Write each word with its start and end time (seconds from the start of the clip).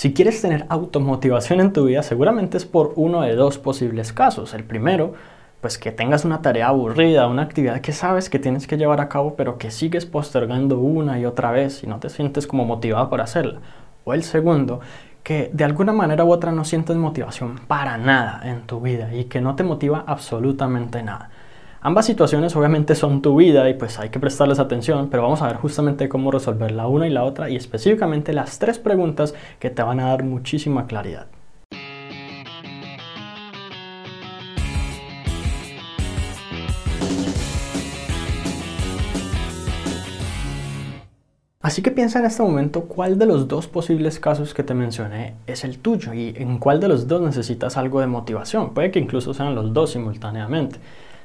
Si 0.00 0.14
quieres 0.14 0.40
tener 0.40 0.64
automotivación 0.70 1.60
en 1.60 1.74
tu 1.74 1.84
vida, 1.84 2.02
seguramente 2.02 2.56
es 2.56 2.64
por 2.64 2.94
uno 2.96 3.20
de 3.20 3.34
dos 3.34 3.58
posibles 3.58 4.14
casos. 4.14 4.54
El 4.54 4.64
primero, 4.64 5.12
pues 5.60 5.76
que 5.76 5.92
tengas 5.92 6.24
una 6.24 6.40
tarea 6.40 6.68
aburrida, 6.68 7.26
una 7.26 7.42
actividad 7.42 7.82
que 7.82 7.92
sabes 7.92 8.30
que 8.30 8.38
tienes 8.38 8.66
que 8.66 8.78
llevar 8.78 9.02
a 9.02 9.10
cabo, 9.10 9.34
pero 9.36 9.58
que 9.58 9.70
sigues 9.70 10.06
postergando 10.06 10.78
una 10.78 11.20
y 11.20 11.26
otra 11.26 11.50
vez 11.50 11.84
y 11.84 11.86
no 11.86 11.98
te 11.98 12.08
sientes 12.08 12.46
como 12.46 12.64
motivado 12.64 13.10
por 13.10 13.20
hacerla. 13.20 13.60
O 14.04 14.14
el 14.14 14.22
segundo, 14.22 14.80
que 15.22 15.50
de 15.52 15.64
alguna 15.64 15.92
manera 15.92 16.24
u 16.24 16.32
otra 16.32 16.50
no 16.50 16.64
sientes 16.64 16.96
motivación 16.96 17.60
para 17.68 17.98
nada 17.98 18.40
en 18.44 18.62
tu 18.62 18.80
vida 18.80 19.14
y 19.14 19.24
que 19.24 19.42
no 19.42 19.54
te 19.54 19.64
motiva 19.64 20.04
absolutamente 20.06 21.02
nada. 21.02 21.28
Ambas 21.82 22.04
situaciones 22.04 22.54
obviamente 22.56 22.94
son 22.94 23.22
tu 23.22 23.36
vida 23.36 23.66
y 23.70 23.72
pues 23.72 23.98
hay 23.98 24.10
que 24.10 24.20
prestarles 24.20 24.58
atención, 24.58 25.08
pero 25.08 25.22
vamos 25.22 25.40
a 25.40 25.46
ver 25.46 25.56
justamente 25.56 26.10
cómo 26.10 26.30
resolver 26.30 26.72
la 26.72 26.86
una 26.86 27.06
y 27.06 27.10
la 27.10 27.24
otra 27.24 27.48
y 27.48 27.56
específicamente 27.56 28.34
las 28.34 28.58
tres 28.58 28.78
preguntas 28.78 29.34
que 29.58 29.70
te 29.70 29.82
van 29.82 29.98
a 29.98 30.08
dar 30.08 30.22
muchísima 30.22 30.86
claridad. 30.86 31.28
Así 41.62 41.80
que 41.80 41.90
piensa 41.90 42.18
en 42.18 42.26
este 42.26 42.42
momento 42.42 42.82
cuál 42.82 43.18
de 43.18 43.24
los 43.24 43.48
dos 43.48 43.68
posibles 43.68 44.20
casos 44.20 44.52
que 44.52 44.62
te 44.62 44.74
mencioné 44.74 45.36
es 45.46 45.64
el 45.64 45.78
tuyo 45.78 46.12
y 46.12 46.34
en 46.36 46.58
cuál 46.58 46.78
de 46.80 46.88
los 46.88 47.08
dos 47.08 47.22
necesitas 47.22 47.78
algo 47.78 48.00
de 48.00 48.06
motivación. 48.06 48.74
Puede 48.74 48.90
que 48.90 48.98
incluso 48.98 49.32
sean 49.32 49.54
los 49.54 49.72
dos 49.72 49.92
simultáneamente. 49.92 50.78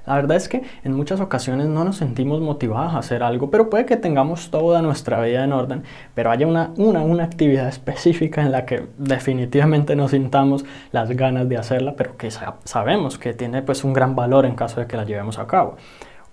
La 0.05 0.15
verdad 0.15 0.37
es 0.37 0.47
que 0.47 0.63
en 0.83 0.93
muchas 0.93 1.19
ocasiones 1.19 1.67
no 1.67 1.83
nos 1.83 1.97
sentimos 1.97 2.41
motivados 2.41 2.93
a 2.93 2.99
hacer 2.99 3.23
algo, 3.23 3.49
pero 3.49 3.69
puede 3.69 3.85
que 3.85 3.97
tengamos 3.97 4.51
toda 4.51 4.81
nuestra 4.81 5.21
vida 5.21 5.43
en 5.43 5.53
orden, 5.53 5.83
pero 6.13 6.31
haya 6.31 6.47
una, 6.47 6.71
una, 6.77 7.01
una 7.01 7.23
actividad 7.23 7.67
específica 7.67 8.41
en 8.41 8.51
la 8.51 8.65
que 8.65 8.87
definitivamente 8.97 9.95
no 9.95 10.07
sintamos 10.07 10.65
las 10.91 11.09
ganas 11.09 11.49
de 11.49 11.57
hacerla, 11.57 11.95
pero 11.95 12.17
que 12.17 12.29
sabemos 12.31 13.17
que 13.17 13.33
tiene 13.33 13.61
pues 13.61 13.83
un 13.83 13.93
gran 13.93 14.15
valor 14.15 14.45
en 14.45 14.55
caso 14.55 14.79
de 14.79 14.87
que 14.87 14.97
la 14.97 15.05
llevemos 15.05 15.39
a 15.39 15.47
cabo. 15.47 15.77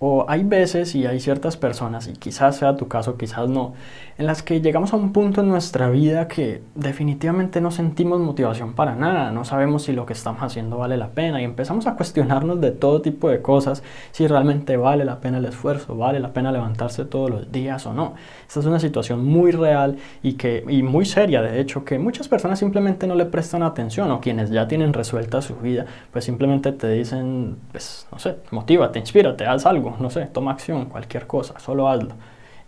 O 0.04 0.24
hay 0.28 0.42
veces 0.42 0.96
y 0.96 1.06
hay 1.06 1.20
ciertas 1.20 1.56
personas, 1.56 2.08
y 2.08 2.14
quizás 2.14 2.56
sea 2.56 2.76
tu 2.76 2.88
caso, 2.88 3.16
quizás 3.16 3.48
no, 3.48 3.74
en 4.18 4.26
las 4.26 4.42
que 4.42 4.60
llegamos 4.60 4.92
a 4.92 4.96
un 4.96 5.12
punto 5.12 5.42
en 5.42 5.48
nuestra 5.48 5.90
vida 5.90 6.26
que 6.26 6.60
definitivamente 6.74 7.60
no 7.60 7.70
sentimos 7.70 8.18
motivación 8.18 8.72
para 8.72 8.96
nada, 8.96 9.30
no 9.30 9.44
sabemos 9.44 9.84
si 9.84 9.92
lo 9.92 10.04
que 10.04 10.12
estamos 10.12 10.42
haciendo 10.42 10.78
vale 10.78 10.96
la 10.96 11.10
pena 11.10 11.40
y 11.40 11.44
empezamos 11.44 11.86
a 11.86 11.94
cuestionarnos 11.94 12.60
de 12.60 12.72
todo 12.72 13.00
tipo 13.00 13.28
de 13.28 13.42
cosas, 13.42 13.84
si 14.10 14.26
realmente 14.26 14.76
vale 14.76 15.04
la 15.04 15.20
pena 15.20 15.38
el 15.38 15.44
esfuerzo, 15.44 15.96
vale 15.96 16.18
la 16.18 16.32
pena 16.32 16.50
levantarse 16.50 17.04
todos 17.04 17.30
los 17.30 17.52
días 17.52 17.86
o 17.86 17.94
no. 17.94 18.14
Esta 18.48 18.58
es 18.58 18.66
una 18.66 18.80
situación 18.80 19.24
muy 19.24 19.52
real 19.52 19.98
y, 20.20 20.32
que, 20.32 20.64
y 20.68 20.82
muy 20.82 21.04
seria, 21.04 21.42
de 21.42 21.60
hecho, 21.60 21.84
que 21.84 22.00
muchas 22.00 22.26
personas 22.26 22.58
simplemente 22.58 23.06
no 23.06 23.14
le 23.14 23.26
prestan 23.26 23.62
atención 23.62 24.10
o 24.10 24.20
quienes 24.20 24.50
ya 24.50 24.66
tienen 24.66 24.94
resuelta 24.94 25.40
su 25.42 25.54
vida, 25.54 25.86
pues 26.10 26.24
simplemente 26.24 26.72
te 26.72 26.88
dicen, 26.88 27.58
pues, 27.70 28.08
no 28.10 28.18
sé, 28.18 28.38
motívate, 28.50 28.98
inspírate, 28.98 29.46
haz 29.46 29.64
no 30.00 30.10
sé, 30.10 30.26
toma 30.26 30.52
acción, 30.52 30.86
cualquier 30.86 31.26
cosa, 31.26 31.58
solo 31.58 31.88
hazlo. 31.88 32.14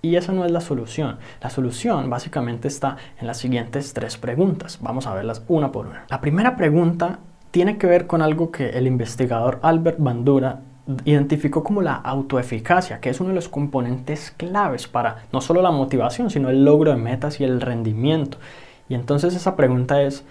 Y 0.03 0.17
esa 0.17 0.33
no 0.33 0.45
es 0.45 0.51
la 0.51 0.61
solución. 0.61 1.17
La 1.41 1.49
solución 1.49 2.11
básicamente 2.11 2.69
está 2.69 2.99
en 3.19 3.27
las 3.27 3.39
siguientes 3.39 3.95
tres 3.95 4.19
preguntas. 4.19 4.79
Vamos 4.83 5.07
a 5.07 5.15
verlas 5.15 5.43
una 5.49 5.73
por 5.73 5.87
una. 5.87 6.05
La 6.11 6.21
primera 6.21 6.57
pregunta 6.57 7.21
tiene 7.51 7.79
que 7.79 7.87
ver 7.87 8.07
con 8.07 8.21
algo 8.21 8.51
que 8.51 8.71
el 8.71 8.87
investigador 8.87 9.61
Albert 9.63 9.99
Bandura 9.99 10.61
identificó 11.05 11.65
como 11.65 11.81
la 11.81 11.95
autoeficacia, 11.95 13.01
que 13.01 13.11
es 13.11 13.21
uno 13.21 13.31
de 13.31 13.37
los 13.37 13.49
componentes 13.49 14.35
claves 14.37 14.87
para 14.87 15.25
no 15.33 15.41
solo 15.41 15.63
la 15.63 15.71
motivación, 15.71 16.31
sino 16.31 16.51
el 16.51 16.65
logro 16.65 16.91
de 16.91 16.97
metas 16.97 17.41
y 17.41 17.45
el 17.45 17.61
rendimiento. 17.61 18.39
Y 18.89 18.95
entonces 18.95 19.35
esa 19.35 19.57
pregunta 19.57 20.03
es, 20.03 20.25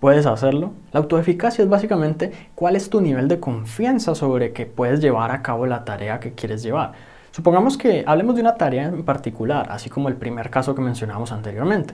¿Puedes 0.00 0.24
hacerlo? 0.24 0.72
La 0.92 1.00
autoeficacia 1.00 1.62
es 1.62 1.68
básicamente 1.68 2.32
cuál 2.54 2.74
es 2.74 2.88
tu 2.88 3.02
nivel 3.02 3.28
de 3.28 3.38
confianza 3.38 4.14
sobre 4.14 4.54
que 4.54 4.64
puedes 4.64 5.00
llevar 5.00 5.30
a 5.30 5.42
cabo 5.42 5.66
la 5.66 5.84
tarea 5.84 6.20
que 6.20 6.32
quieres 6.32 6.62
llevar. 6.62 6.92
Supongamos 7.32 7.76
que 7.76 8.02
hablemos 8.06 8.34
de 8.34 8.40
una 8.40 8.54
tarea 8.54 8.86
en 8.86 9.04
particular, 9.04 9.66
así 9.70 9.90
como 9.90 10.08
el 10.08 10.16
primer 10.16 10.48
caso 10.48 10.74
que 10.74 10.80
mencionamos 10.80 11.32
anteriormente. 11.32 11.92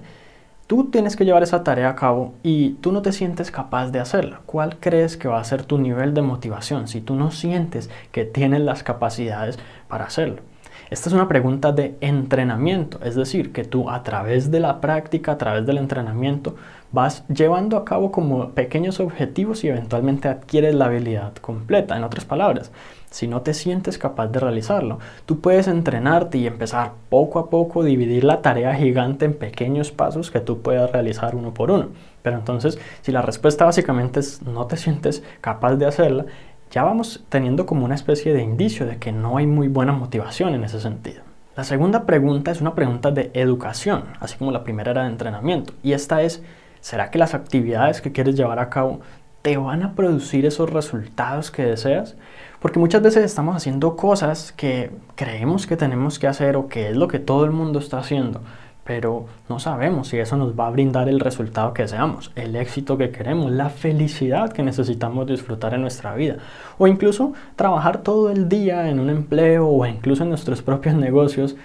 Tú 0.68 0.88
tienes 0.88 1.16
que 1.16 1.24
llevar 1.24 1.42
esa 1.42 1.64
tarea 1.64 1.90
a 1.90 1.96
cabo 1.96 2.34
y 2.44 2.74
tú 2.74 2.92
no 2.92 3.02
te 3.02 3.10
sientes 3.10 3.50
capaz 3.50 3.90
de 3.90 3.98
hacerla. 3.98 4.40
¿Cuál 4.46 4.76
crees 4.78 5.16
que 5.16 5.26
va 5.26 5.40
a 5.40 5.44
ser 5.44 5.64
tu 5.64 5.78
nivel 5.78 6.14
de 6.14 6.22
motivación 6.22 6.86
si 6.86 7.00
tú 7.00 7.16
no 7.16 7.32
sientes 7.32 7.90
que 8.12 8.24
tienes 8.24 8.60
las 8.60 8.84
capacidades 8.84 9.58
para 9.88 10.04
hacerlo? 10.04 10.42
Esta 10.90 11.08
es 11.08 11.14
una 11.14 11.26
pregunta 11.26 11.72
de 11.72 11.96
entrenamiento, 12.00 13.00
es 13.02 13.16
decir, 13.16 13.52
que 13.52 13.64
tú 13.64 13.90
a 13.90 14.04
través 14.04 14.52
de 14.52 14.60
la 14.60 14.80
práctica, 14.80 15.32
a 15.32 15.38
través 15.38 15.66
del 15.66 15.78
entrenamiento, 15.78 16.54
vas 16.96 17.24
llevando 17.28 17.76
a 17.76 17.84
cabo 17.84 18.10
como 18.10 18.52
pequeños 18.52 19.00
objetivos 19.00 19.62
y 19.62 19.68
eventualmente 19.68 20.28
adquieres 20.28 20.74
la 20.74 20.86
habilidad 20.86 21.34
completa. 21.34 21.94
En 21.94 22.04
otras 22.04 22.24
palabras, 22.24 22.72
si 23.10 23.28
no 23.28 23.42
te 23.42 23.52
sientes 23.52 23.98
capaz 23.98 24.28
de 24.28 24.40
realizarlo, 24.40 24.98
tú 25.26 25.40
puedes 25.40 25.68
entrenarte 25.68 26.38
y 26.38 26.46
empezar 26.46 26.92
poco 27.10 27.38
a 27.38 27.50
poco, 27.50 27.84
dividir 27.84 28.24
la 28.24 28.40
tarea 28.40 28.74
gigante 28.74 29.26
en 29.26 29.34
pequeños 29.34 29.92
pasos 29.92 30.30
que 30.30 30.40
tú 30.40 30.62
puedas 30.62 30.90
realizar 30.90 31.36
uno 31.36 31.52
por 31.52 31.70
uno. 31.70 31.88
Pero 32.22 32.38
entonces, 32.38 32.78
si 33.02 33.12
la 33.12 33.20
respuesta 33.20 33.66
básicamente 33.66 34.20
es 34.20 34.40
no 34.40 34.66
te 34.66 34.78
sientes 34.78 35.22
capaz 35.42 35.76
de 35.76 35.84
hacerla, 35.84 36.24
ya 36.70 36.82
vamos 36.82 37.22
teniendo 37.28 37.66
como 37.66 37.84
una 37.84 37.94
especie 37.94 38.32
de 38.32 38.42
indicio 38.42 38.86
de 38.86 38.96
que 38.96 39.12
no 39.12 39.36
hay 39.36 39.46
muy 39.46 39.68
buena 39.68 39.92
motivación 39.92 40.54
en 40.54 40.64
ese 40.64 40.80
sentido. 40.80 41.20
La 41.56 41.64
segunda 41.64 42.06
pregunta 42.06 42.50
es 42.50 42.62
una 42.62 42.74
pregunta 42.74 43.10
de 43.10 43.30
educación, 43.34 44.04
así 44.18 44.38
como 44.38 44.50
la 44.50 44.64
primera 44.64 44.92
era 44.92 45.02
de 45.02 45.10
entrenamiento, 45.10 45.74
y 45.82 45.92
esta 45.92 46.22
es, 46.22 46.42
¿será 46.86 47.10
que 47.10 47.18
las 47.18 47.34
actividades 47.34 48.00
que 48.00 48.12
quieres 48.12 48.36
llevar 48.36 48.60
a 48.60 48.70
cabo 48.70 49.00
te 49.42 49.56
van 49.56 49.82
a 49.82 49.96
producir 49.96 50.46
esos 50.46 50.70
resultados 50.70 51.50
que 51.50 51.64
deseas? 51.64 52.14
Porque 52.60 52.78
muchas 52.78 53.02
veces 53.02 53.24
estamos 53.24 53.56
haciendo 53.56 53.96
cosas 53.96 54.52
que 54.52 54.92
creemos 55.16 55.66
que 55.66 55.76
tenemos 55.76 56.20
que 56.20 56.28
hacer 56.28 56.54
o 56.54 56.68
que 56.68 56.90
es 56.90 56.96
lo 56.96 57.08
que 57.08 57.18
todo 57.18 57.44
el 57.44 57.50
mundo 57.50 57.80
está 57.80 57.98
haciendo, 57.98 58.40
pero 58.84 59.26
no 59.48 59.58
sabemos 59.58 60.06
si 60.06 60.18
eso 60.18 60.36
nos 60.36 60.56
va 60.56 60.68
a 60.68 60.70
brindar 60.70 61.08
el 61.08 61.18
resultado 61.18 61.74
que 61.74 61.82
deseamos, 61.82 62.30
el 62.36 62.54
éxito 62.54 62.96
que 62.96 63.10
queremos, 63.10 63.50
la 63.50 63.68
felicidad 63.68 64.52
que 64.52 64.62
necesitamos 64.62 65.26
disfrutar 65.26 65.74
en 65.74 65.80
nuestra 65.80 66.14
vida, 66.14 66.36
o 66.78 66.86
incluso 66.86 67.32
trabajar 67.56 68.04
todo 68.04 68.30
el 68.30 68.48
día 68.48 68.88
en 68.88 69.00
un 69.00 69.10
empleo 69.10 69.66
o 69.66 69.84
incluso 69.86 70.22
en 70.22 70.28
nuestros 70.28 70.62
propios 70.62 70.94
negocios 70.94 71.56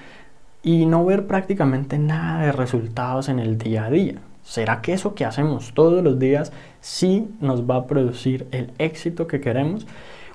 y 0.64 0.88
no 0.88 1.06
ver 1.06 1.28
prácticamente 1.28 2.00
nada 2.00 2.42
de 2.42 2.52
resultados 2.52 3.30
en 3.30 3.38
el 3.38 3.60
día 3.60 3.86
a 3.86 3.92
día. 3.92 4.16
¿Será 4.44 4.82
que 4.82 4.94
eso 4.94 5.16
que 5.16 5.26
hacemos 5.26 5.74
todos 5.74 6.04
los 6.04 6.20
días 6.20 6.52
sí 6.80 7.30
nos 7.40 7.70
va 7.70 7.78
a 7.78 7.88
producir 7.88 8.48
el 8.52 8.72
éxito 8.78 9.28
que 9.28 9.42
queremos? 9.42 9.86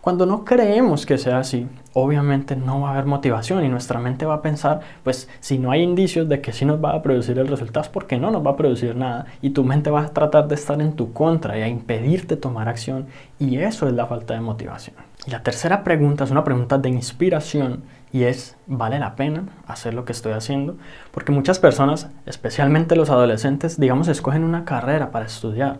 Cuando 0.06 0.24
no 0.24 0.44
creemos 0.44 1.04
que 1.04 1.18
sea 1.18 1.40
así, 1.40 1.66
obviamente 1.92 2.54
no 2.54 2.82
va 2.82 2.90
a 2.90 2.92
haber 2.92 3.06
motivación 3.06 3.64
y 3.64 3.68
nuestra 3.68 3.98
mente 3.98 4.24
va 4.24 4.34
a 4.34 4.40
pensar, 4.40 4.78
pues 5.02 5.28
si 5.40 5.58
no 5.58 5.72
hay 5.72 5.82
indicios 5.82 6.28
de 6.28 6.40
que 6.40 6.52
sí 6.52 6.64
nos 6.64 6.82
va 6.82 6.92
a 6.92 7.02
producir 7.02 7.36
el 7.40 7.48
resultado 7.48 7.82
es 7.82 7.88
porque 7.88 8.16
no 8.16 8.30
nos 8.30 8.46
va 8.46 8.52
a 8.52 8.56
producir 8.56 8.94
nada 8.94 9.26
y 9.42 9.50
tu 9.50 9.64
mente 9.64 9.90
va 9.90 10.02
a 10.02 10.08
tratar 10.10 10.46
de 10.46 10.54
estar 10.54 10.80
en 10.80 10.92
tu 10.92 11.12
contra 11.12 11.58
y 11.58 11.62
a 11.62 11.68
impedirte 11.68 12.36
tomar 12.36 12.68
acción 12.68 13.08
y 13.40 13.58
eso 13.58 13.88
es 13.88 13.94
la 13.94 14.06
falta 14.06 14.34
de 14.34 14.42
motivación. 14.42 14.94
Y 15.26 15.32
la 15.32 15.42
tercera 15.42 15.82
pregunta 15.82 16.22
es 16.22 16.30
una 16.30 16.44
pregunta 16.44 16.78
de 16.78 16.88
inspiración 16.88 17.82
y 18.12 18.24
es, 18.24 18.56
¿vale 18.66 18.98
la 18.98 19.16
pena 19.16 19.44
hacer 19.66 19.94
lo 19.94 20.04
que 20.04 20.12
estoy 20.12 20.32
haciendo? 20.32 20.76
Porque 21.10 21.32
muchas 21.32 21.58
personas, 21.58 22.08
especialmente 22.26 22.96
los 22.96 23.10
adolescentes, 23.10 23.78
digamos, 23.78 24.08
escogen 24.08 24.44
una 24.44 24.64
carrera 24.64 25.10
para 25.10 25.26
estudiar 25.26 25.78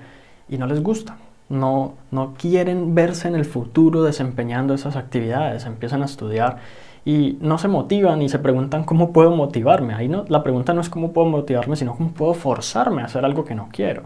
y 0.49 0.59
no 0.59 0.67
les 0.67 0.83
gusta 0.83 1.17
no, 1.49 1.95
no 2.11 2.35
quieren 2.35 2.95
verse 2.95 3.29
en 3.29 3.35
el 3.35 3.45
futuro 3.45 4.03
desempeñando 4.03 4.75
esas 4.75 4.97
actividades, 4.97 5.67
empiezan 5.67 6.03
a 6.03 6.07
estudiar 6.07 6.59
y 7.05 7.39
no 7.41 7.59
se 7.59 7.69
motivan 7.69 8.21
y 8.23 8.29
se 8.29 8.41
preguntan 8.41 8.85
cómo 8.85 9.13
puedo 9.13 9.31
motivarme. 9.31 9.95
Ahí 9.95 10.09
no, 10.09 10.25
la 10.29 10.43
pregunta 10.43 10.75
no 10.75 10.81
es 10.81 10.89
cómo 10.89 11.13
puedo 11.13 11.29
motivarme, 11.29 11.77
sino 11.77 11.97
cómo 11.97 12.11
puedo 12.11 12.35
forzarme 12.35 13.03
a 13.03 13.05
hacer 13.05 13.25
algo 13.25 13.45
que 13.45 13.55
no 13.55 13.69
quiero. 13.71 14.05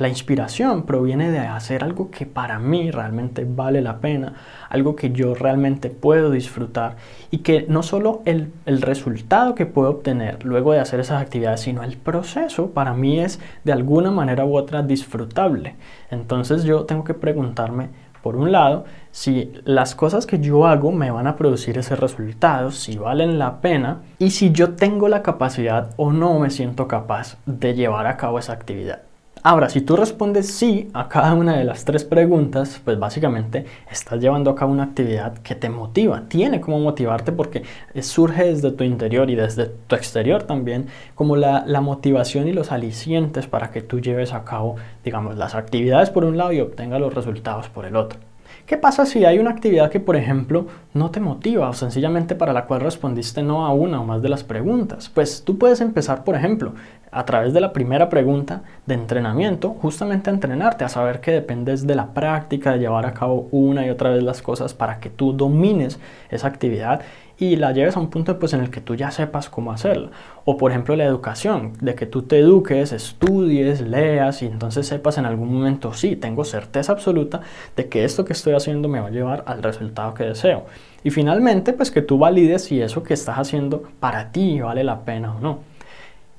La 0.00 0.08
inspiración 0.08 0.84
proviene 0.84 1.30
de 1.30 1.40
hacer 1.40 1.84
algo 1.84 2.10
que 2.10 2.24
para 2.24 2.58
mí 2.58 2.90
realmente 2.90 3.44
vale 3.46 3.82
la 3.82 3.98
pena, 3.98 4.32
algo 4.70 4.96
que 4.96 5.10
yo 5.10 5.34
realmente 5.34 5.90
puedo 5.90 6.30
disfrutar 6.30 6.96
y 7.30 7.38
que 7.38 7.66
no 7.68 7.82
solo 7.82 8.22
el, 8.24 8.50
el, 8.64 8.80
resultado 8.80 9.54
que 9.54 9.66
puedo 9.66 9.90
obtener 9.90 10.42
luego 10.42 10.72
de 10.72 10.80
hacer 10.80 11.00
esas 11.00 11.20
actividades, 11.20 11.60
sino 11.60 11.82
el 11.82 11.98
proceso 11.98 12.70
para 12.70 12.94
mí 12.94 13.20
es 13.20 13.40
de 13.64 13.72
alguna 13.72 14.10
manera 14.10 14.46
u 14.46 14.56
otra 14.56 14.82
disfrutable. 14.82 15.74
Entonces 16.10 16.64
yo 16.64 16.86
tengo 16.86 17.04
que 17.04 17.12
preguntarme, 17.12 17.90
por 18.22 18.36
un 18.36 18.52
lado, 18.52 18.86
si 19.10 19.52
las 19.64 19.94
cosas 19.94 20.24
que 20.24 20.38
yo 20.38 20.66
hago 20.66 20.92
me 20.92 21.10
van 21.10 21.26
a 21.26 21.36
producir 21.36 21.76
ese 21.76 21.94
resultado, 21.94 22.70
si 22.70 22.96
valen 22.96 23.38
la 23.38 23.60
pena 23.60 23.98
y 24.18 24.30
si 24.30 24.50
yo 24.50 24.76
tengo 24.76 25.08
la 25.08 25.22
capacidad 25.22 25.90
o 25.98 26.10
no 26.10 26.38
me 26.38 26.48
siento 26.48 26.88
capaz 26.88 27.36
de 27.44 27.74
llevar 27.74 28.06
a 28.06 28.16
cabo 28.16 28.38
esa 28.38 28.54
actividad. 28.54 29.09
Ahora, 29.42 29.70
si 29.70 29.80
tú 29.80 29.96
respondes 29.96 30.48
sí 30.48 30.90
a 30.92 31.08
cada 31.08 31.32
una 31.32 31.56
de 31.56 31.64
las 31.64 31.86
tres 31.86 32.04
preguntas, 32.04 32.78
pues 32.84 32.98
básicamente 32.98 33.64
estás 33.90 34.20
llevando 34.20 34.50
a 34.50 34.54
cabo 34.54 34.70
una 34.70 34.82
actividad 34.82 35.38
que 35.38 35.54
te 35.54 35.70
motiva, 35.70 36.24
tiene 36.28 36.60
como 36.60 36.78
motivarte 36.78 37.32
porque 37.32 37.62
surge 38.02 38.44
desde 38.44 38.70
tu 38.70 38.84
interior 38.84 39.30
y 39.30 39.36
desde 39.36 39.64
tu 39.64 39.96
exterior 39.96 40.42
también 40.42 40.88
como 41.14 41.36
la, 41.36 41.64
motivación 41.80 42.48
y 42.48 42.52
los 42.52 42.70
alicientes 42.70 43.46
para 43.46 43.70
que 43.70 43.80
tú 43.80 44.00
lleves 44.00 44.34
a 44.34 44.44
cabo, 44.44 44.76
digamos, 45.04 45.38
las 45.38 45.54
actividades 45.54 46.10
por 46.10 46.26
un 46.26 46.36
lado 46.36 46.52
y 46.52 46.60
obtengas 46.60 47.00
los 47.00 47.14
resultados 47.14 47.70
por 47.70 47.86
el 47.86 47.96
otro. 47.96 48.29
¿Qué 48.70 48.78
pasa 48.78 49.04
si 49.04 49.24
hay 49.24 49.40
una 49.40 49.50
actividad 49.50 49.90
que, 49.90 49.98
por 49.98 50.14
ejemplo, 50.14 50.66
no 50.94 51.10
te 51.10 51.18
motiva 51.18 51.68
o 51.68 51.72
sencillamente 51.72 52.36
para 52.36 52.52
la 52.52 52.66
cual 52.66 52.82
respondiste 52.82 53.42
no 53.42 53.66
a 53.66 53.72
una 53.72 54.00
o 54.00 54.04
más 54.04 54.22
de 54.22 54.28
las 54.28 54.44
preguntas? 54.44 55.08
Pues 55.08 55.42
tú 55.44 55.58
puedes 55.58 55.80
empezar, 55.80 56.22
por 56.22 56.36
ejemplo, 56.36 56.74
a 57.10 57.24
través 57.24 57.52
de 57.52 57.60
la 57.60 57.72
primera 57.72 58.08
pregunta 58.08 58.62
de 58.86 58.94
entrenamiento, 58.94 59.70
justamente 59.70 60.30
a 60.30 60.34
entrenarte, 60.34 60.84
a 60.84 60.88
saber 60.88 61.20
que 61.20 61.32
dependes 61.32 61.84
de 61.84 61.96
la 61.96 62.14
práctica, 62.14 62.70
de 62.70 62.78
llevar 62.78 63.06
a 63.06 63.12
cabo 63.12 63.48
una 63.50 63.84
y 63.84 63.90
otra 63.90 64.10
vez 64.10 64.22
las 64.22 64.40
cosas 64.40 64.72
para 64.72 65.00
que 65.00 65.10
tú 65.10 65.32
domines 65.32 65.98
esa 66.30 66.46
actividad 66.46 67.00
y 67.40 67.56
la 67.56 67.72
lleves 67.72 67.96
a 67.96 68.00
un 68.00 68.10
punto 68.10 68.38
pues, 68.38 68.52
en 68.52 68.60
el 68.60 68.70
que 68.70 68.82
tú 68.82 68.94
ya 68.94 69.10
sepas 69.10 69.48
cómo 69.48 69.72
hacerla. 69.72 70.10
O 70.44 70.58
por 70.58 70.70
ejemplo 70.70 70.94
la 70.94 71.04
educación, 71.04 71.72
de 71.80 71.94
que 71.94 72.04
tú 72.04 72.22
te 72.22 72.38
eduques, 72.38 72.92
estudies, 72.92 73.80
leas 73.80 74.42
y 74.42 74.46
entonces 74.46 74.86
sepas 74.86 75.16
en 75.16 75.24
algún 75.24 75.52
momento, 75.52 75.94
sí, 75.94 76.16
tengo 76.16 76.44
certeza 76.44 76.92
absoluta 76.92 77.40
de 77.76 77.88
que 77.88 78.04
esto 78.04 78.26
que 78.26 78.34
estoy 78.34 78.52
haciendo 78.52 78.88
me 78.88 79.00
va 79.00 79.08
a 79.08 79.10
llevar 79.10 79.42
al 79.46 79.62
resultado 79.62 80.12
que 80.12 80.24
deseo. 80.24 80.66
Y 81.02 81.10
finalmente, 81.10 81.72
pues 81.72 81.90
que 81.90 82.02
tú 82.02 82.18
valides 82.18 82.64
si 82.64 82.82
eso 82.82 83.02
que 83.02 83.14
estás 83.14 83.38
haciendo 83.38 83.84
para 84.00 84.32
ti 84.32 84.60
vale 84.60 84.84
la 84.84 85.00
pena 85.00 85.34
o 85.34 85.40
no. 85.40 85.60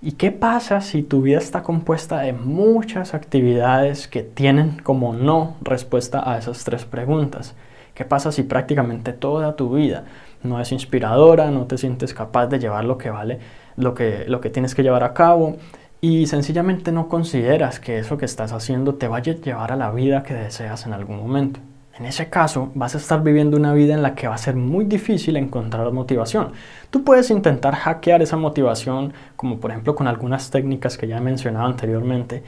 ¿Y 0.03 0.13
qué 0.13 0.31
pasa 0.31 0.81
si 0.81 1.01
tu 1.01 1.23
vida 1.23 1.39
está 1.39 1.63
compuesta 1.63 2.19
de 2.19 2.33
muchas 2.33 3.15
actividades 3.15 4.07
que 4.07 4.21
tienen 4.21 4.77
como 4.83 5.13
no 5.13 5.55
respuesta 5.61 6.31
a 6.31 6.37
esas 6.37 6.63
tres 6.63 6.85
preguntas? 6.85 7.55
¿Qué 7.93 8.05
pasa 8.05 8.31
si 8.31 8.43
prácticamente 8.43 9.13
toda 9.13 9.55
tu 9.55 9.73
vida 9.75 10.05
no 10.43 10.59
es 10.59 10.71
inspiradora, 10.71 11.51
no 11.51 11.65
te 11.65 11.77
sientes 11.77 12.13
capaz 12.13 12.47
de 12.47 12.59
llevar 12.59 12.85
lo 12.85 12.97
que 12.97 13.09
vale, 13.09 13.39
lo 13.77 13.93
que, 13.93 14.25
lo 14.27 14.41
que 14.41 14.49
tienes 14.49 14.75
que 14.75 14.83
llevar 14.83 15.03
a 15.03 15.13
cabo 15.13 15.57
y 16.01 16.25
sencillamente 16.25 16.91
no 16.91 17.07
consideras 17.07 17.79
que 17.79 17.99
eso 17.99 18.17
que 18.17 18.25
estás 18.25 18.51
haciendo 18.53 18.95
te 18.95 19.07
vaya 19.07 19.33
a 19.33 19.35
llevar 19.35 19.71
a 19.71 19.75
la 19.75 19.91
vida 19.91 20.23
que 20.23 20.33
deseas 20.33 20.85
en 20.85 20.93
algún 20.93 21.17
momento? 21.17 21.59
En 21.97 22.07
ese 22.07 22.29
caso, 22.29 22.71
vas 22.73 22.95
a 22.95 22.97
estar 22.97 23.21
viviendo 23.21 23.57
una 23.57 23.73
vida 23.73 23.93
en 23.93 24.01
la 24.01 24.15
que 24.15 24.27
va 24.27 24.33
a 24.33 24.39
ser 24.39 24.55
muy 24.55 24.85
difícil 24.85 25.37
encontrar 25.37 25.91
motivación. 25.91 26.53
Tú 26.89 27.03
puedes 27.03 27.29
intentar 27.29 27.75
hackear 27.75 28.23
esa 28.23 28.37
motivación, 28.37 29.13
como 29.35 29.59
por 29.59 29.69
ejemplo 29.69 29.93
con 29.93 30.07
algunas 30.07 30.49
técnicas 30.49 30.97
que 30.97 31.07
ya 31.07 31.17
he 31.17 31.21
mencionado 31.21 31.67
anteriormente, 31.67 32.43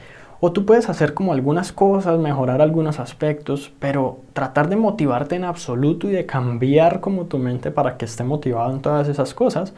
o 0.46 0.52
tú 0.52 0.66
puedes 0.66 0.90
hacer 0.90 1.14
como 1.14 1.32
algunas 1.32 1.72
cosas, 1.72 2.18
mejorar 2.18 2.60
algunos 2.60 3.00
aspectos, 3.00 3.72
pero 3.78 4.18
tratar 4.34 4.68
de 4.68 4.76
motivarte 4.76 5.36
en 5.36 5.44
absoluto 5.44 6.10
y 6.10 6.12
de 6.12 6.26
cambiar 6.26 7.00
como 7.00 7.24
tu 7.24 7.38
mente 7.38 7.70
para 7.70 7.96
que 7.96 8.04
esté 8.04 8.24
motivado 8.24 8.70
en 8.70 8.82
todas 8.82 9.08
esas 9.08 9.32
cosas, 9.32 9.72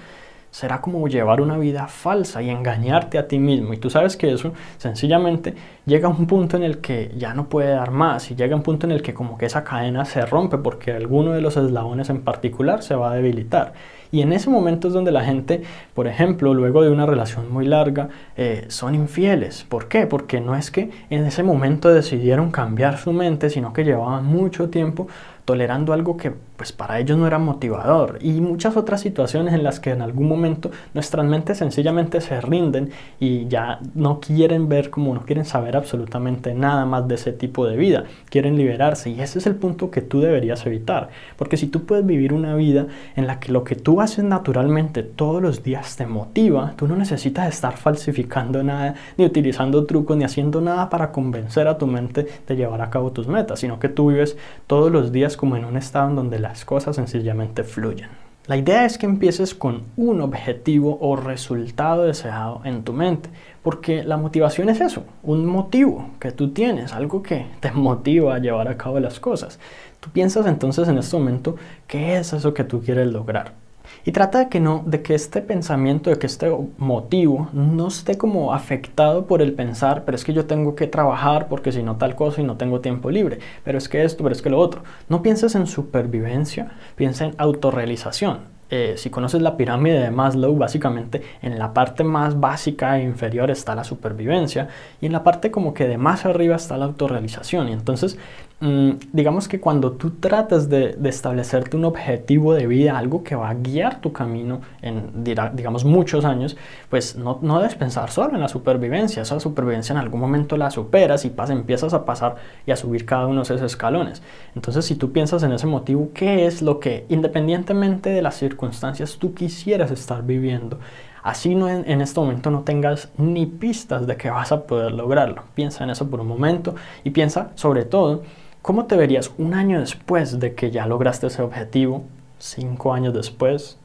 será 0.50 0.80
como 0.80 1.06
llevar 1.06 1.40
una 1.40 1.56
vida 1.56 1.86
falsa 1.86 2.42
y 2.42 2.50
engañarte 2.50 3.16
a 3.16 3.28
ti 3.28 3.38
mismo. 3.38 3.74
Y 3.74 3.76
tú 3.76 3.90
sabes 3.90 4.16
que 4.16 4.32
eso 4.32 4.54
sencillamente 4.76 5.54
llega 5.84 6.08
a 6.08 6.10
un 6.10 6.26
punto 6.26 6.56
en 6.56 6.64
el 6.64 6.78
que 6.78 7.12
ya 7.16 7.32
no 7.32 7.48
puede 7.48 7.70
dar 7.70 7.92
más 7.92 8.32
y 8.32 8.34
llega 8.34 8.54
a 8.54 8.56
un 8.56 8.64
punto 8.64 8.86
en 8.88 8.92
el 8.92 9.02
que 9.02 9.14
como 9.14 9.38
que 9.38 9.46
esa 9.46 9.62
cadena 9.62 10.04
se 10.04 10.26
rompe 10.26 10.58
porque 10.58 10.90
alguno 10.90 11.30
de 11.30 11.42
los 11.42 11.56
eslabones 11.56 12.10
en 12.10 12.22
particular 12.22 12.82
se 12.82 12.96
va 12.96 13.12
a 13.12 13.14
debilitar. 13.14 13.72
Y 14.12 14.22
en 14.22 14.32
ese 14.32 14.50
momento 14.50 14.88
es 14.88 14.94
donde 14.94 15.12
la 15.12 15.24
gente, 15.24 15.62
por 15.94 16.06
ejemplo, 16.06 16.54
luego 16.54 16.82
de 16.82 16.90
una 16.90 17.06
relación 17.06 17.52
muy 17.52 17.66
larga, 17.66 18.08
eh, 18.36 18.66
son 18.68 18.94
infieles. 18.94 19.64
¿Por 19.68 19.88
qué? 19.88 20.06
Porque 20.06 20.40
no 20.40 20.56
es 20.56 20.70
que 20.70 20.90
en 21.10 21.24
ese 21.24 21.42
momento 21.42 21.92
decidieron 21.92 22.50
cambiar 22.50 22.98
su 22.98 23.12
mente, 23.12 23.50
sino 23.50 23.72
que 23.72 23.84
llevaban 23.84 24.24
mucho 24.24 24.70
tiempo 24.70 25.08
tolerando 25.46 25.92
algo 25.94 26.16
que 26.16 26.34
pues 26.56 26.72
para 26.72 26.98
ellos 26.98 27.16
no 27.18 27.26
era 27.26 27.38
motivador. 27.38 28.18
Y 28.20 28.40
muchas 28.40 28.76
otras 28.76 29.00
situaciones 29.00 29.54
en 29.54 29.62
las 29.62 29.78
que 29.78 29.90
en 29.90 30.02
algún 30.02 30.28
momento 30.28 30.70
nuestras 30.94 31.24
mentes 31.26 31.58
sencillamente 31.58 32.20
se 32.20 32.40
rinden 32.40 32.90
y 33.20 33.46
ya 33.46 33.80
no 33.94 34.20
quieren 34.20 34.68
ver 34.68 34.90
como 34.90 35.14
no 35.14 35.22
quieren 35.22 35.44
saber 35.44 35.76
absolutamente 35.76 36.54
nada 36.54 36.84
más 36.84 37.06
de 37.06 37.14
ese 37.14 37.32
tipo 37.32 37.66
de 37.66 37.76
vida, 37.76 38.04
quieren 38.30 38.56
liberarse. 38.56 39.10
Y 39.10 39.20
ese 39.20 39.38
es 39.38 39.46
el 39.46 39.54
punto 39.54 39.90
que 39.90 40.02
tú 40.02 40.20
deberías 40.20 40.64
evitar, 40.66 41.10
porque 41.36 41.56
si 41.56 41.66
tú 41.66 41.84
puedes 41.84 42.04
vivir 42.04 42.32
una 42.32 42.54
vida 42.54 42.86
en 43.14 43.26
la 43.26 43.38
que 43.38 43.52
lo 43.52 43.64
que 43.64 43.76
tú 43.76 44.00
haces 44.00 44.24
naturalmente 44.24 45.02
todos 45.02 45.42
los 45.42 45.62
días 45.62 45.96
te 45.96 46.06
motiva, 46.06 46.74
tú 46.76 46.88
no 46.88 46.96
necesitas 46.96 47.48
estar 47.48 47.76
falsificando 47.76 48.62
nada, 48.62 48.94
ni 49.16 49.24
utilizando 49.24 49.84
trucos, 49.84 50.16
ni 50.16 50.24
haciendo 50.24 50.60
nada 50.60 50.88
para 50.88 51.12
convencer 51.12 51.68
a 51.68 51.78
tu 51.78 51.86
mente 51.86 52.26
de 52.46 52.56
llevar 52.56 52.80
a 52.80 52.90
cabo 52.90 53.12
tus 53.12 53.28
metas, 53.28 53.60
sino 53.60 53.78
que 53.78 53.88
tú 53.88 54.08
vives 54.08 54.36
todos 54.66 54.90
los 54.90 55.12
días 55.12 55.35
como 55.36 55.56
en 55.56 55.64
un 55.64 55.76
estado 55.76 56.08
en 56.08 56.16
donde 56.16 56.38
las 56.38 56.64
cosas 56.64 56.96
sencillamente 56.96 57.62
fluyen. 57.64 58.08
La 58.46 58.56
idea 58.56 58.84
es 58.84 58.96
que 58.96 59.06
empieces 59.06 59.56
con 59.56 59.82
un 59.96 60.20
objetivo 60.20 60.98
o 61.00 61.16
resultado 61.16 62.04
deseado 62.04 62.60
en 62.64 62.84
tu 62.84 62.92
mente, 62.92 63.28
porque 63.62 64.04
la 64.04 64.16
motivación 64.16 64.68
es 64.68 64.80
eso, 64.80 65.02
un 65.24 65.46
motivo 65.46 66.10
que 66.20 66.30
tú 66.30 66.50
tienes, 66.50 66.92
algo 66.92 67.24
que 67.24 67.46
te 67.58 67.72
motiva 67.72 68.36
a 68.36 68.38
llevar 68.38 68.68
a 68.68 68.76
cabo 68.76 69.00
las 69.00 69.18
cosas. 69.18 69.58
Tú 69.98 70.10
piensas 70.10 70.46
entonces 70.46 70.86
en 70.86 70.98
este 70.98 71.16
momento 71.16 71.56
qué 71.88 72.18
es 72.18 72.32
eso 72.32 72.54
que 72.54 72.62
tú 72.62 72.80
quieres 72.80 73.08
lograr. 73.08 73.65
Y 74.04 74.12
trata 74.12 74.38
de 74.38 74.48
que 74.48 74.60
no, 74.60 74.82
de 74.86 75.02
que 75.02 75.14
este 75.14 75.42
pensamiento, 75.42 76.10
de 76.10 76.18
que 76.18 76.26
este 76.26 76.50
motivo 76.78 77.48
no 77.52 77.88
esté 77.88 78.16
como 78.18 78.52
afectado 78.54 79.26
por 79.26 79.42
el 79.42 79.52
pensar, 79.52 80.04
pero 80.04 80.16
es 80.16 80.24
que 80.24 80.32
yo 80.32 80.46
tengo 80.46 80.74
que 80.74 80.86
trabajar 80.86 81.48
porque 81.48 81.72
si 81.72 81.82
no 81.82 81.96
tal 81.96 82.14
cosa 82.14 82.40
y 82.40 82.44
no 82.44 82.56
tengo 82.56 82.80
tiempo 82.80 83.10
libre, 83.10 83.38
pero 83.64 83.78
es 83.78 83.88
que 83.88 84.04
esto, 84.04 84.22
pero 84.22 84.34
es 84.34 84.42
que 84.42 84.50
lo 84.50 84.58
otro. 84.58 84.82
No 85.08 85.22
pienses 85.22 85.54
en 85.54 85.66
supervivencia, 85.66 86.72
piensa 86.96 87.24
en 87.24 87.34
autorrealización. 87.38 88.56
Eh, 88.68 88.94
si 88.96 89.10
conoces 89.10 89.42
la 89.42 89.56
pirámide 89.56 90.00
de 90.00 90.10
Maslow, 90.10 90.56
básicamente 90.56 91.22
en 91.40 91.56
la 91.56 91.72
parte 91.72 92.02
más 92.02 92.40
básica 92.40 92.98
e 92.98 93.04
inferior 93.04 93.48
está 93.48 93.76
la 93.76 93.84
supervivencia 93.84 94.68
y 95.00 95.06
en 95.06 95.12
la 95.12 95.22
parte 95.22 95.52
como 95.52 95.72
que 95.72 95.86
de 95.86 95.98
más 95.98 96.26
arriba 96.26 96.56
está 96.56 96.76
la 96.76 96.86
autorrealización. 96.86 97.68
Y 97.68 97.72
entonces 97.72 98.18
digamos 98.58 99.48
que 99.48 99.60
cuando 99.60 99.92
tú 99.92 100.12
tratas 100.12 100.70
de, 100.70 100.96
establecerte 101.04 101.76
un 101.76 101.84
objetivo 101.84 102.54
de 102.54 102.66
vida, 102.66 102.96
algo 102.96 103.22
que 103.22 103.36
va 103.36 103.50
a 103.50 103.54
guiar 103.54 104.00
tu 104.00 104.14
camino 104.14 104.62
en, 104.80 105.24
digamos, 105.24 105.84
muchos 105.84 106.24
años, 106.24 106.56
pues 106.88 107.16
no, 107.16 107.38
no 107.42 107.58
debes 107.58 107.74
pensar 107.74 108.10
solo 108.10 108.34
en 108.34 108.40
la 108.40 108.48
supervivencia. 108.48 109.22
Esa 109.22 109.40
supervivencia 109.40 109.92
en 109.92 109.98
algún 109.98 110.20
momento 110.20 110.56
la 110.56 110.70
superas 110.70 111.26
y 111.26 111.30
pas, 111.30 111.50
empiezas 111.50 111.92
a 111.92 112.06
pasar 112.06 112.36
y 112.66 112.70
a 112.70 112.76
subir 112.76 113.04
cada 113.04 113.26
uno 113.26 113.40
de 113.40 113.42
esos 113.42 113.60
escalones. 113.60 114.22
Entonces, 114.54 114.86
si 114.86 114.94
tú 114.94 115.12
piensas 115.12 115.42
en 115.42 115.52
ese 115.52 115.66
motivo, 115.66 116.10
¿qué 116.14 116.46
es 116.46 116.62
lo 116.62 116.80
que, 116.80 117.04
independientemente 117.10 118.08
de 118.08 118.22
las 118.22 118.36
circunstancias, 118.36 119.18
tú 119.18 119.34
quisieras 119.34 119.90
estar 119.90 120.24
viviendo? 120.24 120.78
Así 121.22 121.54
no 121.54 121.68
en, 121.68 121.90
en, 121.90 122.00
este 122.00 122.20
momento 122.20 122.50
no 122.52 122.60
tengas 122.60 123.10
ni 123.18 123.46
pistas 123.46 124.06
de 124.06 124.16
que 124.16 124.30
vas 124.30 124.52
a 124.52 124.62
poder 124.62 124.92
lograrlo. 124.92 125.42
Piensa 125.54 125.82
en 125.82 125.90
eso 125.90 126.08
por 126.08 126.20
un 126.20 126.28
momento 126.28 126.76
y 127.02 127.10
piensa 127.10 127.50
sobre 127.56 127.84
todo 127.84 128.22
¿Cómo 128.66 128.86
te 128.86 128.96
verías 128.96 129.30
un 129.38 129.54
año 129.54 129.78
después 129.78 130.40
de 130.40 130.56
que 130.56 130.72
ya 130.72 130.88
lograste 130.88 131.28
ese 131.28 131.40
objetivo? 131.40 132.02
¿Cinco 132.40 132.92
años 132.92 133.14
después? 133.14 133.78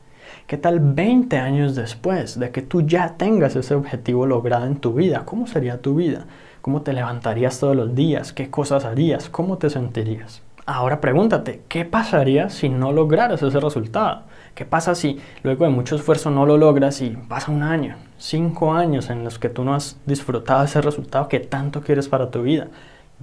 ¿Qué 0.48 0.58
tal 0.58 0.80
20 0.80 1.38
años 1.38 1.76
después 1.76 2.40
de 2.40 2.50
que 2.50 2.64
tú 2.64 2.82
ya 2.82 3.16
tengas 3.16 3.56
ese 3.56 3.76
objetivo 3.76 4.26
logrado 4.26 4.66
en 4.66 4.78
tu 4.78 4.96
vida? 4.96 5.22
¿Cómo 5.24 5.46
sería 5.46 5.84
tu 5.84 5.94
vida? 5.94 6.26
¿Cómo 6.64 6.82
te 6.82 6.94
levantarías 6.94 7.60
todos 7.60 7.76
los 7.76 7.94
días? 7.94 8.34
¿Qué 8.34 8.50
cosas 8.50 8.84
harías? 8.84 9.30
¿Cómo 9.30 9.60
te 9.60 9.70
sentirías? 9.70 10.42
Ahora 10.66 11.00
pregúntate, 11.00 11.62
¿qué 11.68 11.86
pasaría 11.86 12.50
si 12.50 12.68
no 12.68 12.92
lograras 12.92 13.44
ese 13.44 13.60
resultado? 13.60 14.24
¿Qué 14.56 14.66
pasa 14.66 14.96
si 14.96 15.20
luego 15.44 15.66
de 15.66 15.70
mucho 15.70 15.96
esfuerzo 15.96 16.32
no 16.32 16.48
lo 16.48 16.58
logras 16.58 17.04
y 17.04 17.12
pasa 17.12 17.52
un 17.52 17.62
año, 17.62 17.98
cinco 18.18 18.74
años 18.74 19.12
en 19.12 19.24
los 19.24 19.38
que 19.38 19.50
tú 19.50 19.64
no 19.64 19.76
has 19.76 20.00
disfrutado 20.08 20.64
ese 20.64 20.82
resultado 20.82 21.28
que 21.28 21.40
tanto 21.40 21.82
quieres 21.82 22.10
para 22.10 22.32
tu 22.32 22.42
vida? 22.42 22.70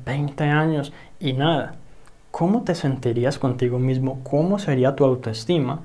20 0.04 0.44
años 0.44 0.92
y 1.20 1.32
nada. 1.32 1.74
¿Cómo 2.30 2.62
te 2.62 2.74
sentirías 2.74 3.38
contigo 3.38 3.78
mismo? 3.78 4.20
¿Cómo 4.22 4.58
sería 4.58 4.94
tu 4.94 5.04
autoestima? 5.04 5.80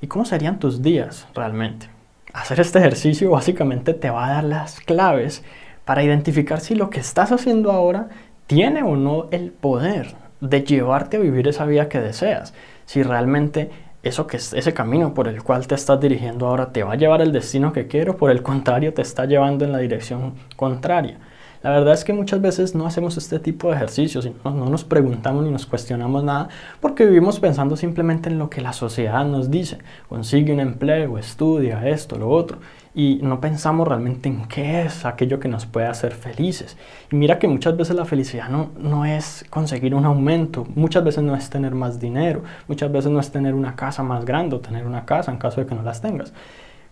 ¿Y 0.00 0.06
cómo 0.06 0.24
serían 0.24 0.58
tus 0.58 0.82
días 0.82 1.26
realmente? 1.34 1.88
Hacer 2.32 2.60
este 2.60 2.78
ejercicio 2.78 3.30
básicamente 3.30 3.94
te 3.94 4.10
va 4.10 4.26
a 4.26 4.32
dar 4.34 4.44
las 4.44 4.80
claves 4.80 5.44
para 5.84 6.02
identificar 6.02 6.60
si 6.60 6.74
lo 6.74 6.90
que 6.90 7.00
estás 7.00 7.32
haciendo 7.32 7.70
ahora 7.70 8.08
tiene 8.46 8.82
o 8.82 8.96
no 8.96 9.28
el 9.30 9.50
poder 9.52 10.14
de 10.40 10.62
llevarte 10.62 11.16
a 11.16 11.20
vivir 11.20 11.48
esa 11.48 11.64
vida 11.64 11.88
que 11.88 12.00
deseas. 12.00 12.54
Si 12.86 13.02
realmente 13.02 13.70
eso 14.02 14.26
que 14.26 14.36
ese 14.36 14.74
camino 14.74 15.14
por 15.14 15.28
el 15.28 15.42
cual 15.42 15.66
te 15.66 15.74
estás 15.74 15.98
dirigiendo 16.00 16.46
ahora 16.46 16.72
te 16.72 16.82
va 16.82 16.92
a 16.92 16.96
llevar 16.96 17.22
al 17.22 17.32
destino 17.32 17.72
que 17.72 17.86
quiero, 17.86 18.16
por 18.16 18.30
el 18.30 18.42
contrario 18.42 18.92
te 18.92 19.02
está 19.02 19.24
llevando 19.24 19.64
en 19.64 19.72
la 19.72 19.78
dirección 19.78 20.34
contraria. 20.56 21.18
La 21.64 21.70
verdad 21.70 21.94
es 21.94 22.04
que 22.04 22.12
muchas 22.12 22.42
veces 22.42 22.74
no 22.74 22.84
hacemos 22.84 23.16
este 23.16 23.38
tipo 23.38 23.70
de 23.70 23.76
ejercicios 23.76 24.28
no, 24.44 24.50
no, 24.50 24.66
nos 24.66 24.84
preguntamos 24.84 25.44
ni 25.44 25.50
nos 25.50 25.64
cuestionamos 25.64 26.22
nada 26.22 26.50
porque 26.78 27.06
vivimos 27.06 27.40
pensando 27.40 27.74
simplemente 27.74 28.28
en 28.28 28.38
lo 28.38 28.50
que 28.50 28.60
la 28.60 28.74
sociedad 28.74 29.24
nos 29.24 29.50
dice. 29.50 29.78
Consigue 30.06 30.52
un 30.52 30.60
empleo, 30.60 31.16
estudia 31.16 31.88
esto, 31.88 32.18
lo 32.18 32.28
otro. 32.28 32.58
Y 32.94 33.18
no 33.22 33.40
pensamos 33.40 33.88
realmente 33.88 34.28
en 34.28 34.44
qué 34.44 34.82
es 34.82 35.06
aquello 35.06 35.40
que 35.40 35.48
nos 35.48 35.64
puede 35.64 35.86
hacer 35.86 36.12
felices. 36.12 36.76
Y 37.10 37.16
mira 37.16 37.38
que 37.38 37.48
muchas 37.48 37.74
veces 37.78 37.96
la 37.96 38.04
felicidad 38.04 38.50
no, 38.50 38.68
no 38.78 39.06
es 39.06 39.46
conseguir 39.48 39.94
un 39.94 40.04
aumento, 40.04 40.66
muchas 40.74 41.02
veces 41.02 41.24
no 41.24 41.34
es 41.34 41.48
tener 41.48 41.74
más 41.74 41.98
dinero, 41.98 42.42
muchas 42.68 42.92
veces 42.92 43.10
no 43.10 43.20
es 43.20 43.32
tener 43.32 43.54
una 43.54 43.74
casa 43.74 44.02
más 44.02 44.26
grande 44.26 44.56
o 44.56 44.60
tener 44.60 44.86
una 44.86 45.06
casa 45.06 45.32
en 45.32 45.38
caso 45.38 45.62
de 45.62 45.66
que 45.66 45.74
no 45.74 45.82
las 45.82 46.02
tengas. 46.02 46.34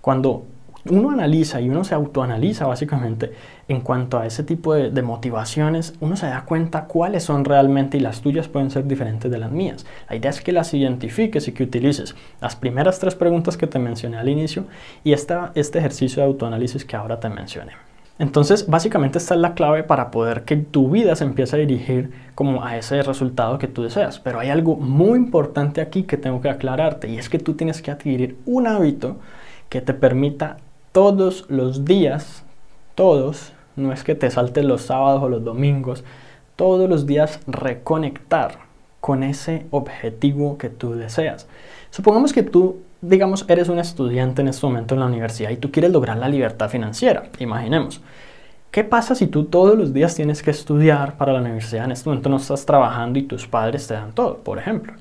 Cuando 0.00 0.46
uno 0.90 1.10
analiza 1.10 1.60
y 1.60 1.68
uno 1.68 1.84
se 1.84 1.94
autoanaliza 1.94 2.66
básicamente 2.66 3.32
en 3.68 3.80
cuanto 3.80 4.18
a 4.18 4.26
ese 4.26 4.42
tipo 4.42 4.74
de, 4.74 5.02
motivaciones, 5.02 5.94
uno 6.00 6.16
se 6.16 6.26
da 6.26 6.44
cuenta 6.44 6.84
cuáles 6.84 7.24
son 7.24 7.44
realmente 7.44 7.96
y 7.96 8.00
las 8.00 8.20
tuyas 8.20 8.48
pueden 8.48 8.70
ser 8.70 8.86
diferentes 8.86 9.30
de 9.30 9.38
las 9.38 9.50
mías. 9.50 9.86
La 10.08 10.16
idea 10.16 10.30
es 10.30 10.40
que 10.40 10.52
las 10.52 10.74
identifiques 10.74 11.46
y 11.48 11.52
que 11.52 11.62
utilices 11.62 12.14
las 12.40 12.56
primeras 12.56 12.98
tres 12.98 13.14
preguntas 13.14 13.56
que 13.56 13.66
te 13.66 13.78
mencioné 13.78 14.18
al 14.18 14.28
inicio 14.28 14.64
y 15.04 15.12
esta, 15.12 15.52
este 15.54 15.78
ejercicio 15.78 16.22
de 16.22 16.28
autoanálisis 16.28 16.84
que 16.84 16.96
ahora 16.96 17.20
te 17.20 17.28
mencioné. 17.28 17.72
Entonces, 18.18 18.68
básicamente 18.68 19.18
esta 19.18 19.34
es 19.34 19.40
la 19.40 19.54
clave 19.54 19.82
para 19.82 20.10
poder 20.10 20.44
que 20.44 20.56
tu 20.56 20.90
vida 20.90 21.16
se 21.16 21.24
empiece 21.24 21.56
a 21.56 21.58
dirigir 21.58 22.12
como 22.34 22.62
a 22.62 22.76
ese 22.76 23.02
resultado 23.02 23.58
que 23.58 23.68
tú 23.68 23.82
deseas. 23.82 24.20
Pero 24.20 24.38
hay 24.38 24.50
algo 24.50 24.76
muy 24.76 25.18
importante 25.18 25.80
aquí 25.80 26.04
que 26.04 26.16
tengo 26.16 26.40
que 26.40 26.50
aclararte 26.50 27.08
y 27.08 27.18
es 27.18 27.28
que 27.28 27.38
tú 27.38 27.54
tienes 27.54 27.82
que 27.82 27.90
adquirir 27.90 28.36
un 28.44 28.66
hábito 28.66 29.16
que 29.68 29.80
te 29.80 29.94
permita 29.94 30.58
todos 30.92 31.46
los 31.48 31.84
días, 31.84 32.44
todos, 32.94 33.52
no 33.76 33.92
es 33.92 34.04
que 34.04 34.14
te 34.14 34.30
saltes 34.30 34.64
los 34.64 34.82
sábados 34.82 35.22
o 35.22 35.28
los 35.28 35.42
domingos, 35.42 36.04
todos 36.56 36.88
los 36.88 37.06
días 37.06 37.40
reconectar 37.46 38.58
con 39.00 39.22
ese 39.22 39.66
objetivo 39.70 40.58
que 40.58 40.68
tú 40.68 40.94
deseas. 40.94 41.48
Supongamos 41.90 42.32
que 42.32 42.42
tú, 42.42 42.82
digamos, 43.00 43.44
eres 43.48 43.68
un 43.68 43.78
estudiante 43.78 44.42
en 44.42 44.48
este 44.48 44.64
momento 44.64 44.94
en 44.94 45.00
la 45.00 45.06
universidad 45.06 45.50
y 45.50 45.56
tú 45.56 45.72
quieres 45.72 45.90
lograr 45.90 46.18
la 46.18 46.28
libertad 46.28 46.68
financiera, 46.68 47.24
imaginemos. 47.38 48.00
¿Qué 48.70 48.84
pasa 48.84 49.14
si 49.14 49.26
tú 49.26 49.44
todos 49.44 49.76
los 49.76 49.92
días 49.92 50.14
tienes 50.14 50.42
que 50.42 50.50
estudiar 50.50 51.16
para 51.16 51.32
la 51.32 51.40
universidad? 51.40 51.84
En 51.84 51.92
este 51.92 52.08
momento 52.08 52.28
no 52.28 52.36
estás 52.36 52.64
trabajando 52.64 53.18
y 53.18 53.24
tus 53.24 53.46
padres 53.46 53.86
te 53.86 53.94
dan 53.94 54.12
todo, 54.12 54.38
por 54.38 54.58
ejemplo. 54.58 54.94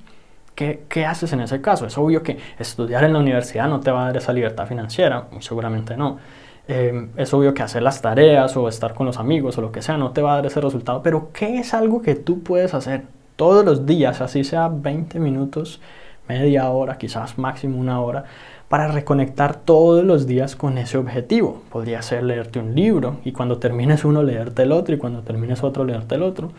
¿Qué, 0.55 1.05
haces 1.05 1.33
en 1.33 1.41
ese 1.41 1.59
caso? 1.61 1.87
Es 1.87 1.97
obvio 1.97 2.21
que 2.21 2.37
estudiar 2.59 3.03
en 3.03 3.13
la 3.13 3.19
universidad 3.19 3.67
no 3.67 3.79
te 3.79 3.89
va 3.89 4.03
a 4.03 4.05
dar 4.07 4.17
esa 4.17 4.31
libertad 4.31 4.67
financiera, 4.67 5.27
muy 5.31 5.41
seguramente 5.41 5.97
no. 5.97 6.19
Em, 6.67 7.09
es 7.17 7.33
obvio 7.33 7.53
que 7.53 7.63
hacer 7.63 7.81
las 7.81 8.01
tareas 8.01 8.55
o 8.55 8.67
estar 8.67 8.93
con 8.93 9.07
los 9.07 9.17
amigos 9.17 9.57
o 9.57 9.61
lo 9.61 9.71
que 9.71 9.81
sea 9.81 9.97
no 9.97 10.11
te 10.11 10.21
va 10.21 10.33
a 10.33 10.35
dar 10.35 10.45
ese 10.45 10.61
resultado, 10.61 11.01
pero 11.01 11.29
¿qué 11.33 11.57
es 11.57 11.73
algo 11.73 12.01
que 12.01 12.15
tú 12.15 12.43
puedes 12.43 12.73
hacer 12.73 13.03
todos 13.35 13.65
los 13.65 13.85
días, 13.87 14.21
así 14.21 14.43
sea 14.43 14.67
20 14.67 15.19
minutos, 15.19 15.81
media 16.27 16.69
hora, 16.69 16.97
quizás 16.97 17.37
máximo 17.39 17.79
una 17.79 17.99
hora, 17.99 18.25
para 18.69 18.87
reconectar 18.87 19.55
todos 19.55 20.05
los 20.05 20.27
días 20.27 20.55
con 20.55 20.77
ese 20.77 20.97
objetivo? 20.97 21.63
Podría 21.71 22.01
ser 22.03 22.23
leerte 22.23 22.59
un 22.59 22.75
libro 22.75 23.17
y 23.25 23.31
cuando 23.31 23.57
termines 23.57 24.05
uno 24.05 24.21
leerte 24.21 24.61
el 24.63 24.71
otro 24.71 24.93
y 24.93 24.99
cuando 24.99 25.21
termines 25.23 25.63
otro 25.63 25.83
leerte 25.83 26.15
el 26.15 26.23
otro 26.23 26.51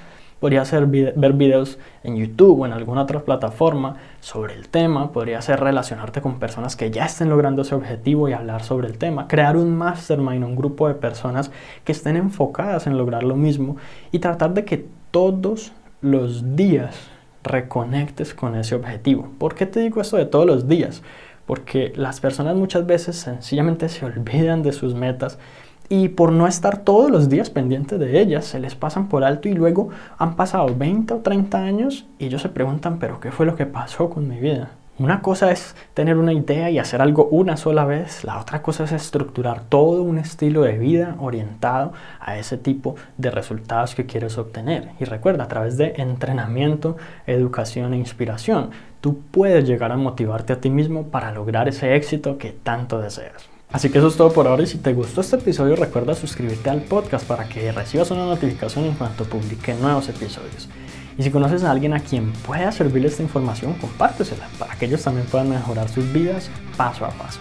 podría 0.43 0.65
ser 0.65 0.87
ver 0.87 1.35
videos 1.35 1.79
en 2.03 2.17
YouTube 2.17 2.59
o 2.59 2.67
en 2.67 2.73
alguna 2.73 3.03
otra 3.03 3.21
plataforma 3.21 3.99
sobre 4.19 4.55
el 4.55 4.69
tema, 4.69 5.13
podría 5.13 5.41
ser 5.41 5.61
relacionarte 5.61 6.21
con 6.21 6.41
personas 6.41 6.75
que 6.75 6.91
ya 6.91 7.05
estén 7.05 7.29
logrando 7.29 7.63
ese 7.63 7.77
objetivo 7.77 8.29
y 8.29 8.33
hablar 8.33 8.65
sobre 8.65 8.89
el 8.89 8.99
tema, 8.99 9.29
crear 9.29 9.57
un 9.57 9.73
mastermind, 9.77 10.43
un 10.43 10.57
grupo 10.57 10.89
de 10.89 10.95
personas 10.95 11.53
que 11.85 11.93
estén 11.93 12.17
enfocadas 12.17 12.89
en 12.89 12.99
lograr 12.99 13.23
lo 13.23 13.37
mismo 13.37 13.77
y 14.11 14.19
tratar 14.19 14.53
de 14.53 14.65
que 14.65 14.85
todos 15.13 15.71
los 16.01 16.57
días 16.57 16.97
reconectes 17.45 18.35
con 18.35 18.57
ese 18.57 18.75
objetivo. 18.75 19.31
¿Por 19.39 19.55
qué 19.55 19.67
te 19.67 19.79
digo 19.79 20.01
esto 20.01 20.17
de 20.17 20.27
todos 20.27 20.45
los 20.45 20.67
días? 20.67 21.05
Porque 21.47 21.93
las 21.95 22.19
personas 22.19 22.57
muchas 22.57 22.85
veces 22.85 23.15
sencillamente 23.15 23.89
se 23.89 24.05
olvidan 24.05 24.65
de 24.65 24.73
sus 24.73 24.97
metas 24.97 25.39
y 25.89 26.09
por 26.09 26.33
no 26.33 26.47
estar 26.47 26.79
todos 26.79 27.11
los 27.11 27.29
días 27.29 27.51
pendientes 27.51 27.99
de 27.99 28.21
ellas, 28.21 28.45
se 28.45 28.61
les 28.61 28.75
pasan 28.75 29.09
por 29.09 29.25
alto 29.25 29.49
y 29.49 29.53
luego 29.53 29.91
han 30.19 30.37
pasado 30.37 30.75
20 30.75 31.15
o 31.15 31.19
30 31.19 31.59
años 31.59 32.07
y 32.19 32.27
ellos 32.27 32.43
se 32.43 32.49
preguntan, 32.49 32.99
pero 32.99 33.21
¿qué 33.21 33.31
fue 33.31 33.47
lo 33.47 33.57
que 33.57 33.67
pasó 33.67 34.09
con 34.09 34.29
mi 34.29 34.39
vida? 34.39 34.71
Una 34.99 35.23
cosa 35.23 35.51
es 35.51 35.75
tener 35.95 36.19
una 36.19 36.35
idea 36.35 36.71
y 36.71 36.79
hacer 36.79 37.01
algo 37.01 37.27
una 37.31 37.57
sola 37.57 37.87
vez, 37.87 38.25
la 38.25 38.39
otra 38.39 38.63
cosa 38.63 38.85
es 38.85 38.93
estructurar 38.93 39.63
todo 39.63 40.03
un 40.03 40.19
estilo 40.19 40.63
de 40.63 40.79
vida 40.79 41.17
orientado 41.19 41.93
a 42.21 42.39
ese 42.39 42.59
tipo 42.59 42.95
de 43.17 43.31
resultados 43.31 43.95
que 43.95 44.07
quieres 44.07 44.37
obtener. 44.39 44.91
Y 45.01 45.05
recuerda, 45.05 45.45
a 45.45 45.49
través 45.49 45.79
de 45.79 45.95
entrenamiento, 45.97 46.99
educación 47.27 47.95
e 47.95 47.99
inspiración, 47.99 48.71
tú 49.01 49.19
puedes 49.31 49.67
llegar 49.67 49.93
a 49.93 49.97
motivarte 49.97 50.53
a 50.53 50.61
ti 50.61 50.69
mismo 50.69 51.09
para 51.09 51.33
lograr 51.33 51.69
ese 51.69 51.97
éxito 51.97 52.37
que 52.37 52.53
tanto 52.53 53.01
deseas. 53.01 53.52
Así 53.73 53.89
que 53.89 53.99
eso 53.99 54.09
es 54.09 54.17
todo 54.17 54.33
por 54.33 54.47
ahora 54.47 54.63
y 54.63 54.67
si 54.67 54.77
te 54.77 54.93
gustó 54.93 55.23
este 55.23 55.37
episodio 55.37 55.77
recuerda 55.77 56.15
suscribirte 56.15 56.69
al 56.69 56.83
podcast 56.83 57.27
para 57.27 57.49
que 57.49 57.73
recibas 57.73 58.11
una 58.11 58.27
notificación 58.27 58.85
en 58.85 58.93
cuanto 58.93 59.25
publique 59.25 59.73
nuevos 59.75 60.11
episodios. 60.11 60.69
Y 61.17 61.23
si 61.23 61.31
conoces 61.31 61.65
a 61.65 61.71
alguien 61.71 61.95
a 61.95 62.01
quien 62.01 62.33
pueda 62.33 62.71
servirle 62.71 63.09
esta 63.09 63.23
información, 63.23 63.73
compártesela 63.75 64.49
para 64.59 64.77
que 64.77 64.85
ellos 64.87 65.03
también 65.03 65.27
puedan 65.27 65.49
mejorar 65.49 65.89
sus 65.89 66.11
vidas 66.13 66.51
paso 66.77 67.07
a 67.07 67.11
paso. 67.11 67.41